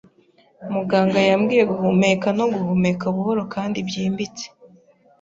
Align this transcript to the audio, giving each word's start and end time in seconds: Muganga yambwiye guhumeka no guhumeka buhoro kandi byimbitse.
Muganga 0.73 1.19
yambwiye 1.29 1.63
guhumeka 1.71 2.27
no 2.39 2.45
guhumeka 2.53 3.05
buhoro 3.15 3.43
kandi 3.53 3.77
byimbitse. 3.87 4.45